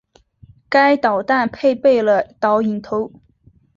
[0.67, 3.11] 该导弹配备了导引头。